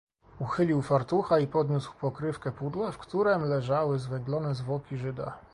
"Uchylił 0.39 0.81
fartucha 0.81 1.39
i 1.39 1.47
podniósł 1.47 1.93
pokrywkę 2.01 2.51
pudła, 2.51 2.91
w 2.91 2.97
którem 2.97 3.43
leżały 3.43 3.99
zwęglone 3.99 4.55
zwłoki 4.55 4.97
żyda." 4.97 5.37